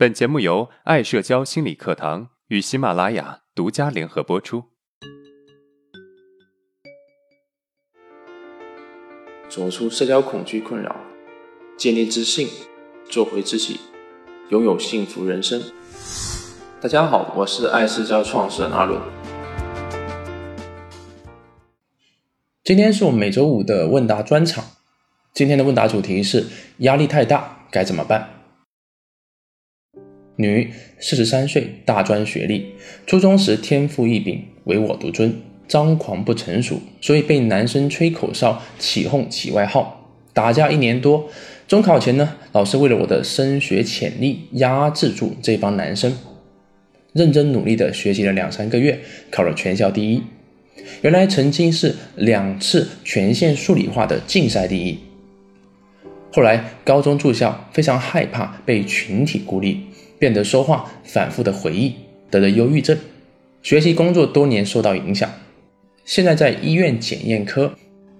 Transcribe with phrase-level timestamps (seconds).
[0.00, 4.64] 本节目由爱社交心理课堂与喜马拉雅独家联合播出。
[9.50, 10.96] 走出社交恐惧困扰，
[11.76, 12.48] 建立自信，
[13.10, 13.78] 做回自己，
[14.48, 15.62] 拥有幸福人生。
[16.80, 18.98] 大家好，我是爱社交创始人阿伦。
[22.64, 24.64] 今天是我们每周五的问答专场。
[25.34, 26.46] 今天的问答主题是：
[26.78, 28.39] 压力太大该怎么办？
[30.40, 32.72] 女，四十三岁，大专学历，
[33.06, 35.34] 初中时天赋异禀，唯我独尊，
[35.68, 41.28] 张狂不成熟，所以被男生吹口哨，起哄起外号，打架一年多。
[41.68, 46.12] 中考前呢，老师为了我的升学潜力，压制住这帮男生，
[47.12, 48.98] 认真努力的学习了两三个月，
[49.30, 50.22] 考了全校第一。
[51.02, 54.98] 原来曾经是两次全县数理化的竞赛第一。
[56.32, 59.82] 后来高中住校，非常害怕被群体孤立，
[60.20, 61.94] 变得说话反复的回忆，
[62.30, 62.96] 得了忧郁症。
[63.62, 65.28] 学习工作多年受到影响，
[66.04, 67.72] 现在在医院检验科，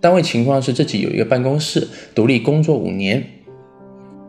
[0.00, 3.24] 单位情况是自己有一个办公室，独立工作五年。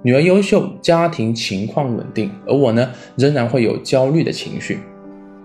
[0.03, 4.79] 女儿优秀，家庭情况稳定，而我呢，仍然会有焦虑的情绪。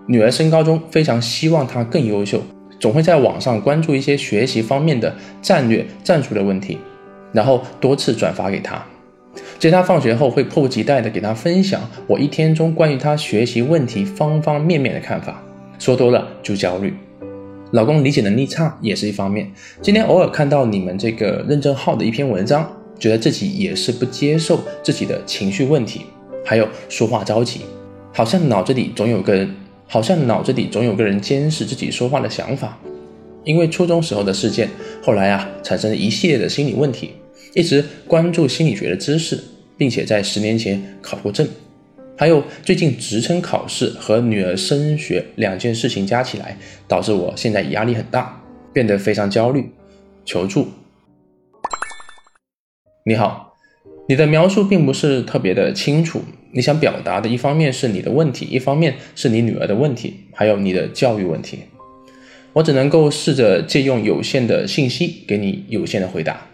[0.06, 2.40] 女儿升高中，非常希望她更优秀。
[2.78, 6.78] 总会在网上关注一些学习方面的战略、战术的问题，
[7.32, 8.84] 然后多次转发给她。
[9.62, 15.40] 接他放学后，会迫不及待地给他分享我一天中关于他学习问题方方面面的看法。
[15.78, 16.92] 说多了就焦虑。
[17.70, 19.48] 老公理解能力差也是一方面。
[19.80, 22.68] 今天偶尔看到你们这个认证号的一篇文章，
[22.98, 26.06] 觉得自己也是不接受自己的情绪问题，
[26.44, 27.60] 还有说话着急，
[28.12, 29.48] 好像脑子里总有个人。
[29.86, 32.76] 好像脑子里总有个人监视自己说话的想法，
[33.44, 34.68] 因为初中时候的事件，
[35.04, 37.12] 后来啊产生了一系列的心理问题，
[37.54, 39.38] 一直关注心理学的知识，
[39.82, 41.44] 并且在十年前考过证，
[42.16, 48.40] 还有最近职称考试和女儿升学两件事情加起来，导致我现在压力很大，
[48.72, 49.68] 变得非常焦虑，
[50.24, 50.68] 求助。
[53.04, 53.56] 你好，
[54.08, 56.22] 你的描述并不是特别的清楚。
[56.52, 61.58] 你想表达的一方面是你的问题，一方面是你女儿的问题，还有你的教育问题。
[62.52, 66.46] 我只能够试着借用有限的信息给你有限的回答。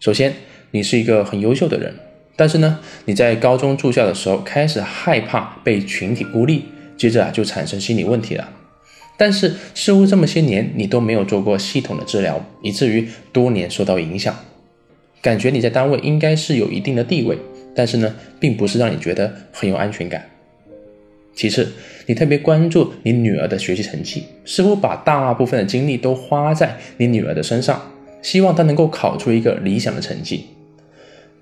[0.00, 0.34] 首先，
[0.72, 1.94] 你是一个很优秀的人，
[2.34, 6.64] 但是呢，你在高中住校的时候开始害怕被群体孤立，
[6.96, 8.48] 接着啊就产生心理问题了。
[9.16, 14.34] 但是似乎这么些年你都没有做过系统的治疗，以至于多年受到影响，
[15.20, 17.38] 感觉你在单位应该是有一定的地位。
[17.74, 20.28] 但是呢，并不是让你觉得很有安全感。
[21.34, 21.72] 其次，
[22.06, 30.46] 你特别关注你女儿的学习成绩，似乎把大部分的精力都花在你女儿的身上，希望她能够考出一个理想的成绩。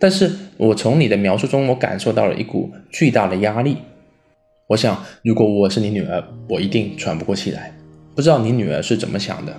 [0.01, 3.77] 但是我从你的描述中，我感受到了一股巨大的压力。
[4.67, 7.73] 我想，如果我是你女儿，我一定喘不过气来。
[8.17, 9.55] 不知道你女儿是怎么想的？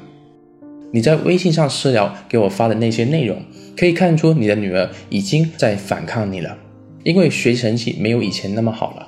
[0.92, 3.38] 你在微信上私聊给我发的那些内容，
[3.78, 6.58] 可以看出你的女儿已经在反抗你了，
[7.04, 9.08] 因为学习成绩没有以前那么好了。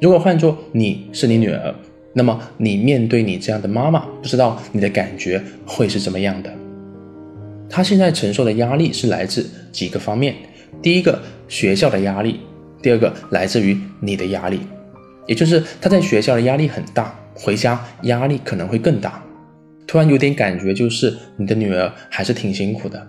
[0.00, 1.74] 如果换作你是你女儿，
[2.12, 6.52] 那么你面对你这样的妈妈，不知道你的感觉会是怎么样的？
[7.70, 10.34] 她现在承受的压力是来自几个方面：
[10.80, 12.36] 第一个，学校的压力；
[12.80, 14.60] 第二个，来自于你的压力，
[15.26, 19.22] 也就是他在学校的压力很大，回家压力可能会更大。
[19.86, 23.06] 突然有点感觉，就是你的女儿还是挺辛苦的，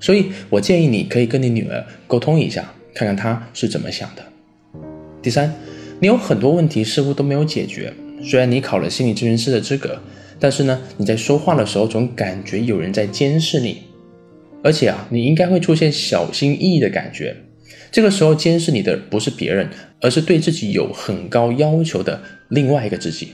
[0.00, 4.22] 所以我建议你可以跟你女儿沟通一下，看看她是怎么想的。
[5.22, 5.54] 第三，
[6.00, 7.92] 你有很多问题似乎都没有解决，
[8.22, 9.98] 虽然你考了心理咨询师的资格，
[10.40, 13.82] 但是呢，你在说话的时候总感觉有人在监视你，
[14.64, 17.36] 而且啊，你应该会出现小心翼翼的感觉。
[17.92, 19.68] 这个时候监视你的不是别人，
[20.00, 23.28] 而是对自己有很高要求的另外一个自己。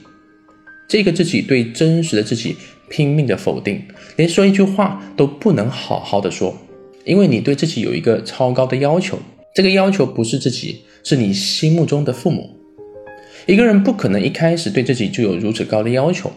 [0.89, 2.57] 这个自己对真实的自己
[2.91, 3.81] 拼命的否定，
[4.17, 6.55] 连说一句话都不能好好的说，
[7.05, 9.17] 因为你对自己有一个超高的要求。
[9.55, 12.51] 这个要求不是自己，是你心目中的父母。
[13.47, 16.31] 一个人不可能一开始对自己就有如此高的要求，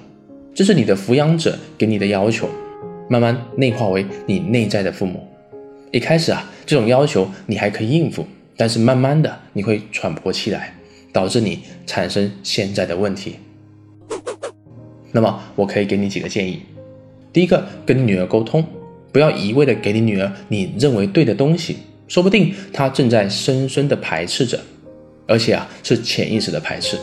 [0.53, 2.47] 这是你的抚养者给你的要求，
[3.09, 5.27] 慢慢内化为你内在的父母。
[5.91, 8.25] 一开始啊，这种要求你还可以应付，
[8.57, 10.73] 但是慢慢的你会喘不过气来，
[11.11, 13.35] 导致你产生现在的问题。
[15.11, 16.63] 那么我可以给你几个建议。
[17.31, 18.65] 第一个，跟女儿沟通，
[19.11, 21.77] 不要一味的给你女儿你认为对的东西，
[22.07, 24.59] 说不定她正在深深的排斥着，
[25.27, 26.97] 而且啊是潜意识的排斥。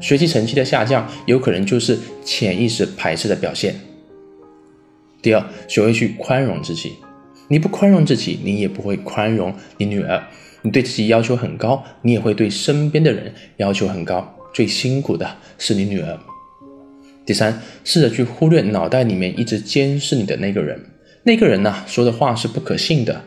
[0.00, 3.74] 学习成绩的下降，有可能就是潜意识排斥的表现。
[5.24, 6.92] 第二，学会去宽容自己。
[7.48, 10.22] 你不宽容自己，你也不会宽容你女儿。
[10.60, 14.36] 你对自己要求很高，你也会对身边的人要求很高。
[14.52, 15.26] 最辛苦的
[15.56, 16.18] 是你女儿。
[17.24, 20.78] 第三，试着去忽略脑袋里面一直监视你的那个人。
[21.22, 23.24] 那个人呢，说的话是不可信的，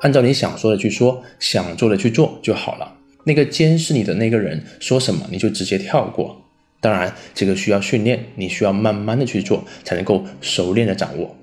[0.00, 2.94] 按照你想说的去说，想做的去做就好了。
[3.24, 6.45] 那个监视你的那个人说什么，你就直接跳过。
[6.80, 11.36] 当然，这个需要训练，你需要慢慢的去做，才能够熟练的掌握。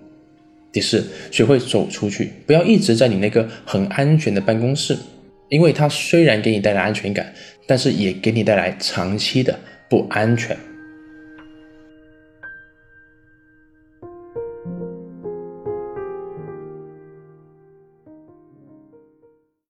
[0.71, 4.97] 第四，学会走出去，不要一直在你那个很安全的办公室，
[5.49, 7.33] 因为它虽然给你带来安全感。
[7.65, 9.57] 但是也给你带来长期的
[9.89, 10.57] 不安全。